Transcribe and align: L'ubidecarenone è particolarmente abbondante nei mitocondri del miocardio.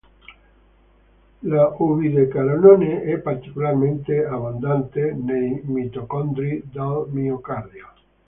L'ubidecarenone 1.43 3.03
è 3.03 3.19
particolarmente 3.19 4.25
abbondante 4.25 5.11
nei 5.13 5.61
mitocondri 5.63 6.63
del 6.65 7.05
miocardio. 7.11 7.87